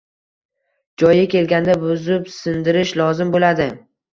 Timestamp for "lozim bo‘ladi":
3.03-3.71